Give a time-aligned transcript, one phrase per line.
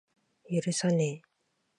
[0.49, 1.27] 許さねぇ。